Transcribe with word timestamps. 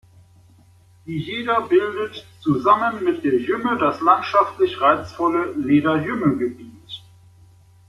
Die 1.05 1.19
Leda 1.19 1.59
bildet 1.59 2.25
zusammen 2.39 3.03
mit 3.03 3.23
der 3.23 3.37
Jümme 3.39 3.77
das 3.77 4.01
landschaftlich 4.01 4.81
reizvolle 4.81 5.51
Leda-Jümme-Gebiet. 5.53 7.03